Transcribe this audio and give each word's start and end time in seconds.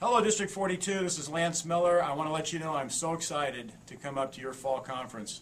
Hello, 0.00 0.22
District 0.22 0.52
42. 0.52 1.00
This 1.00 1.18
is 1.18 1.28
Lance 1.28 1.64
Miller. 1.64 2.00
I 2.00 2.12
want 2.12 2.28
to 2.28 2.32
let 2.32 2.52
you 2.52 2.60
know 2.60 2.72
I'm 2.72 2.88
so 2.88 3.14
excited 3.14 3.72
to 3.88 3.96
come 3.96 4.16
up 4.16 4.30
to 4.34 4.40
your 4.40 4.52
fall 4.52 4.78
conference. 4.78 5.40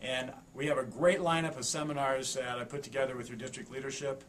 And 0.00 0.32
we 0.54 0.68
have 0.68 0.78
a 0.78 0.84
great 0.84 1.18
lineup 1.18 1.58
of 1.58 1.66
seminars 1.66 2.32
that 2.32 2.58
I 2.58 2.64
put 2.64 2.82
together 2.82 3.14
with 3.14 3.28
your 3.28 3.36
district 3.36 3.70
leadership. 3.70 4.24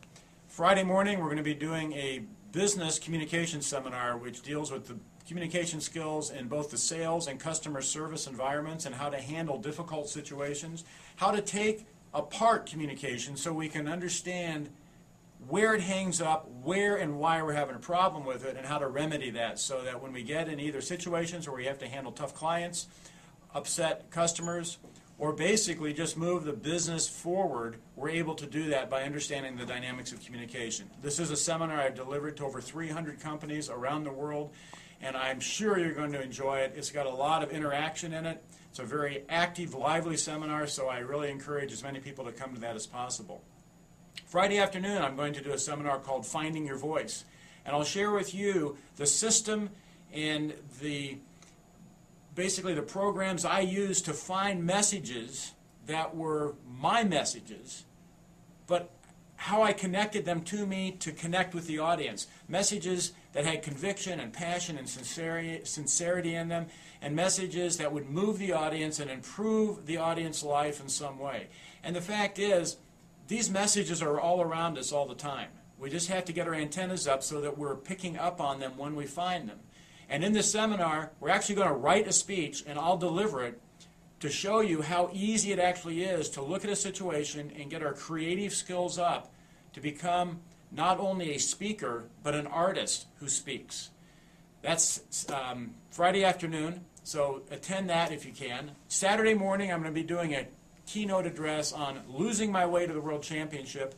Friday 0.49 0.83
morning, 0.83 1.20
we're 1.20 1.27
going 1.27 1.38
to 1.38 1.43
be 1.43 1.53
doing 1.53 1.93
a 1.93 2.23
business 2.52 2.99
communication 2.99 3.61
seminar 3.61 4.17
which 4.17 4.41
deals 4.41 4.73
with 4.73 4.89
the 4.89 4.97
communication 5.25 5.79
skills 5.79 6.31
in 6.31 6.49
both 6.49 6.69
the 6.69 6.77
sales 6.77 7.27
and 7.27 7.39
customer 7.39 7.81
service 7.81 8.27
environments 8.27 8.85
and 8.85 8.93
how 8.93 9.07
to 9.07 9.21
handle 9.21 9.57
difficult 9.57 10.09
situations, 10.09 10.83
how 11.15 11.31
to 11.31 11.39
take 11.39 11.85
apart 12.13 12.65
communication 12.65 13.38
so 13.38 13.53
we 13.53 13.69
can 13.69 13.88
understand 13.88 14.69
where 15.48 15.75
it 15.75 15.81
hangs 15.81 16.21
up, 16.21 16.49
where 16.63 16.95
and 16.95 17.20
why 17.20 17.41
we're 17.41 17.53
having 17.53 17.75
a 17.75 17.80
problem 17.80 18.25
with 18.25 18.45
it, 18.45 18.57
and 18.57 18.66
how 18.66 18.77
to 18.77 18.88
remedy 18.88 19.30
that 19.31 19.59
so 19.59 19.84
that 19.84 20.02
when 20.02 20.11
we 20.11 20.23
get 20.23 20.48
in 20.48 20.59
either 20.59 20.81
situations 20.81 21.48
where 21.48 21.58
we 21.58 21.66
have 21.66 21.80
to 21.80 21.88
handle 21.88 22.11
tough 22.11 22.34
clients, 22.34 22.88
upset 23.53 24.09
customers, 24.09 24.77
or 25.17 25.31
basically 25.31 25.94
just 25.94 26.17
move 26.17 26.44
the 26.44 26.53
business 26.53 27.08
forward, 27.08 27.77
we're 27.95 28.09
able 28.09 28.35
to 28.35 28.45
do 28.45 28.70
that 28.70 28.89
by 28.89 29.03
understanding 29.03 29.55
the 29.55 29.66
dynamics 29.66 30.11
of 30.11 30.23
communication. 30.23 30.89
This 31.02 31.20
is 31.20 31.31
a 31.31 31.38
seminar 31.38 31.80
I've 31.80 31.95
delivered 31.95 32.38
to 32.38 32.45
over 32.45 32.59
300 32.59 33.20
companies 33.22 33.70
around 33.70 34.03
the 34.03 34.11
world, 34.11 34.52
and 35.02 35.16
I'm 35.16 35.39
sure 35.39 35.80
you're 35.80 35.94
going 35.94 36.11
to 36.11 36.22
enjoy 36.22 36.59
it. 36.59 36.73
It's 36.75 36.91
got 36.91 37.05
a 37.05 37.11
lot 37.11 37.44
of 37.44 37.52
interaction 37.52 38.13
in 38.13 38.25
it. 38.25 38.44
It's 38.70 38.80
a 38.80 38.83
very 38.83 39.23
active, 39.30 39.73
lively 39.73 40.17
seminar, 40.17 40.67
so 40.67 40.88
I 40.88 40.99
really 40.99 41.31
encourage 41.31 41.72
as 41.72 41.81
many 41.81 41.99
people 41.99 42.25
to 42.25 42.33
come 42.33 42.53
to 42.53 42.59
that 42.61 42.75
as 42.75 42.86
possible. 42.86 43.41
Friday 44.25 44.57
afternoon, 44.57 45.01
I'm 45.01 45.15
going 45.15 45.33
to 45.33 45.41
do 45.41 45.52
a 45.52 45.58
seminar 45.58 45.99
called 45.99 46.25
Finding 46.25 46.66
Your 46.66 46.77
Voice. 46.77 47.25
And 47.66 47.75
I'll 47.75 47.83
share 47.83 48.11
with 48.11 48.33
you 48.33 48.77
the 48.95 49.05
system 49.05 49.69
and 50.13 50.53
the 50.81 51.17
basically 52.35 52.73
the 52.73 52.81
programs 52.81 53.45
I 53.45 53.61
used 53.61 54.05
to 54.05 54.13
find 54.13 54.63
messages 54.63 55.53
that 55.88 56.16
were 56.16 56.55
my 56.67 57.03
messages, 57.03 57.85
but 58.67 58.91
how 59.38 59.61
I 59.61 59.73
connected 59.73 60.25
them 60.25 60.41
to 60.44 60.66
me 60.66 60.91
to 61.00 61.11
connect 61.11 61.53
with 61.53 61.67
the 61.67 61.79
audience. 61.79 62.27
Messages 62.47 63.13
that 63.33 63.45
had 63.45 63.61
conviction 63.61 64.19
and 64.19 64.33
passion 64.33 64.77
and 64.77 64.88
sincerity, 64.88 66.35
in 66.35 66.47
them, 66.47 66.67
and 67.02 67.16
messages 67.16 67.77
that 67.77 67.91
would 67.91 68.09
move 68.09 68.39
the 68.39 68.53
audience 68.53 69.00
and 69.00 69.11
improve 69.11 69.85
the 69.85 69.97
audience 69.97 70.44
life 70.44 70.81
in 70.81 70.89
some 70.89 71.19
way. 71.19 71.47
And 71.83 71.95
the 71.95 72.02
fact 72.02 72.39
is, 72.39 72.77
these 73.28 73.50
messages 73.50 74.02
are 74.02 74.20
all 74.20 74.42
around 74.42 74.78
us 74.78 74.92
all 74.92 75.08
the 75.08 75.16
time. 75.16 75.50
We 75.80 75.90
just 75.90 76.09
have 76.09 76.26
to 76.26 76.34
get 76.34 76.48
our 76.48 76.54
antennas 76.54 77.08
up 77.08 77.23
so 77.23 77.42
that 77.42 77.58
we're 77.58 77.76
picking 77.76 78.18
up 78.18 78.40
on 78.40 78.59
them 78.59 78.78
when 78.78 78.95
we 78.95 79.06
find 79.06 79.50
them. 79.50 79.59
And 80.09 80.23
in 80.23 80.34
this 80.34 80.52
seminar, 80.52 81.12
we're 81.20 81.30
actually 81.30 81.56
going 81.56 81.68
to 81.68 81.73
write 81.73 82.08
a 82.08 82.14
speech, 82.14 82.64
and 82.68 82.78
I'll 82.78 82.98
deliver 82.98 83.44
it 83.44 83.59
to 84.20 84.30
show 84.30 84.62
you 84.62 84.81
how 84.81 85.09
easy 85.14 85.52
it 85.52 85.59
actually 85.59 86.03
is 86.03 86.30
to 86.30 86.42
look 86.42 86.64
at 86.64 86.70
a 86.70 86.76
situation 86.76 87.52
and 87.59 87.70
get 87.70 87.84
our 87.84 87.94
creative 87.94 88.53
skills 88.53 88.98
up 88.98 89.34
to 89.73 89.81
become 89.81 90.40
not 90.72 91.00
only 91.00 91.36
a 91.36 91.40
speaker, 91.40 92.06
but 92.23 92.36
an 92.36 92.48
artist 92.48 93.08
who 93.20 93.28
speaks. 93.28 93.90
That's 94.62 95.30
um, 95.31 95.76
Friday 95.92 96.23
afternoon, 96.23 96.86
so 97.03 97.42
attend 97.52 97.90
that 97.90 98.12
if 98.12 98.26
you 98.26 98.31
can. 98.31 98.72
Saturday 98.88 99.34
morning, 99.34 99.72
I'm 99.72 99.81
going 99.81 99.94
to 99.94 100.02
be 100.02 100.08
doing 100.08 100.34
a 100.34 100.48
keynote 100.86 101.25
address 101.25 101.72
on 101.72 102.02
losing 102.08 102.52
my 102.52 102.66
way 102.66 102.86
to 102.86 102.94
the 102.94 103.02
World 103.02 103.23
Championship. 103.23 103.95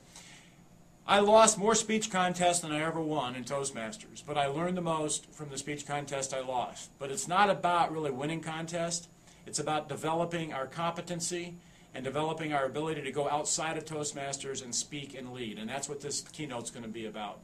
I 1.07 1.19
lost 1.19 1.57
more 1.57 1.75
speech 1.75 2.11
contests 2.11 2.59
than 2.59 2.71
I 2.71 2.83
ever 2.83 2.99
won 2.99 3.35
in 3.35 3.45
Toastmasters, 3.45 4.23
but 4.25 4.37
I 4.37 4.47
learned 4.47 4.75
the 4.75 4.81
most 4.81 5.31
from 5.33 5.49
the 5.49 5.57
speech 5.57 5.85
contest 5.87 6.33
I 6.33 6.41
lost. 6.41 6.89
But 6.99 7.11
it's 7.11 7.27
not 7.27 7.49
about 7.49 7.93
really 7.93 8.11
winning 8.11 8.41
contests. 8.41 9.07
It's 9.45 9.59
about 9.59 9.87
developing 9.87 10.51
our 10.51 10.67
competency 10.67 11.55
and 11.95 12.03
developing 12.03 12.51
our 12.51 12.65
ability 12.65 13.01
to 13.03 13.11
go 13.11 13.29
outside 13.29 13.77
of 13.77 13.85
Toastmasters 13.85 14.63
and 14.63 14.75
speak 14.75 15.17
and 15.17 15.31
lead. 15.31 15.57
And 15.57 15.69
that's 15.69 15.87
what 15.87 16.01
this 16.01 16.21
keynote's 16.21 16.71
going 16.71 16.83
to 16.83 16.89
be 16.89 17.05
about. 17.05 17.39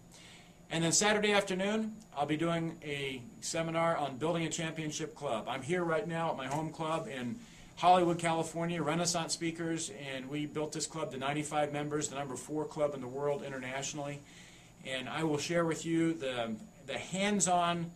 And 0.70 0.84
then 0.84 0.92
Saturday 0.92 1.32
afternoon, 1.32 1.96
I'll 2.18 2.26
be 2.26 2.36
doing 2.36 2.78
a 2.84 3.22
seminar 3.40 3.96
on 3.96 4.18
building 4.18 4.44
a 4.44 4.50
championship 4.50 5.16
club. 5.16 5.46
I'm 5.48 5.62
here 5.62 5.84
right 5.84 6.08
now 6.08 6.32
at 6.32 6.38
my 6.38 6.48
home 6.48 6.72
club 6.72 7.08
in 7.08 7.40
Hollywood, 7.76 8.20
California, 8.20 8.82
Renaissance 8.82 9.34
Speakers, 9.34 9.92
and 10.14 10.30
we 10.30 10.46
built 10.46 10.72
this 10.72 10.86
club 10.86 11.12
to 11.12 11.18
95 11.18 11.74
members, 11.74 12.08
the 12.08 12.16
number 12.16 12.36
four 12.36 12.66
club 12.66 12.94
in 12.94 13.02
the 13.02 13.08
world 13.08 13.44
internationally. 13.44 14.22
And 14.86 15.10
I 15.10 15.24
will 15.24 15.38
share 15.38 15.66
with 15.66 15.86
you 15.86 16.14
the, 16.14 16.56
the 16.86 16.98
hands-on, 16.98 17.92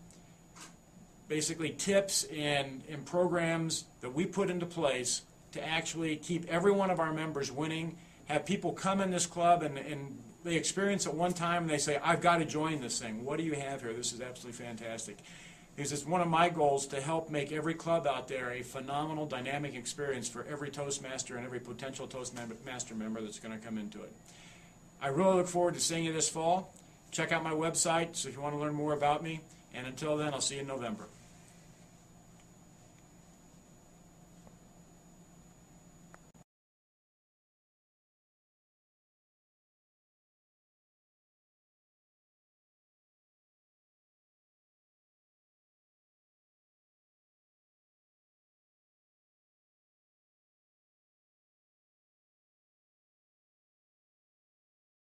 basically 1.27 1.71
tips 1.71 2.23
and, 2.25 2.81
and 2.89 3.05
programs 3.05 3.85
that 4.01 4.13
we 4.13 4.25
put 4.25 4.49
into 4.49 4.65
place 4.65 5.21
to 5.51 5.65
actually 5.65 6.15
keep 6.15 6.45
every 6.47 6.71
one 6.71 6.89
of 6.89 6.99
our 6.99 7.13
members 7.13 7.51
winning, 7.51 7.97
have 8.25 8.45
people 8.45 8.73
come 8.73 9.01
in 9.01 9.11
this 9.11 9.25
club 9.25 9.63
and, 9.63 9.77
and 9.77 10.17
they 10.43 10.55
experience 10.55 11.05
it 11.05 11.13
one 11.13 11.33
time 11.33 11.63
and 11.63 11.69
they 11.69 11.77
say, 11.77 11.99
I've 12.03 12.21
got 12.21 12.37
to 12.37 12.45
join 12.45 12.81
this 12.81 12.99
thing. 12.99 13.23
What 13.23 13.37
do 13.37 13.43
you 13.43 13.53
have 13.53 13.81
here? 13.81 13.93
This 13.93 14.13
is 14.13 14.21
absolutely 14.21 14.63
fantastic 14.63 15.17
because 15.77 15.91
it's 15.91 16.07
one 16.07 16.21
of 16.21 16.27
my 16.27 16.49
goals 16.49 16.87
to 16.87 16.99
help 16.99 17.29
make 17.29 17.51
every 17.51 17.75
club 17.75 18.07
out 18.07 18.27
there 18.27 18.51
a 18.51 18.63
phenomenal, 18.63 19.27
dynamic 19.27 19.75
experience 19.75 20.27
for 20.27 20.43
every 20.49 20.71
Toastmaster 20.71 21.37
and 21.37 21.45
every 21.45 21.59
potential 21.59 22.07
Toastmaster 22.07 22.95
member 22.95 23.21
that's 23.21 23.37
going 23.37 23.57
to 23.57 23.63
come 23.63 23.77
into 23.77 24.01
it. 24.01 24.11
I 24.99 25.09
really 25.09 25.35
look 25.35 25.47
forward 25.47 25.75
to 25.75 25.79
seeing 25.79 26.03
you 26.03 26.11
this 26.11 26.29
fall. 26.29 26.73
Check 27.11 27.31
out 27.31 27.43
my 27.43 27.51
website 27.51 28.15
so 28.15 28.27
if 28.27 28.35
you 28.35 28.41
want 28.41 28.55
to 28.55 28.59
learn 28.59 28.73
more 28.73 28.93
about 28.93 29.21
me. 29.21 29.39
And 29.75 29.85
until 29.85 30.17
then, 30.17 30.33
I'll 30.33 30.41
see 30.41 30.55
you 30.55 30.61
in 30.61 30.67
November. 30.67 31.05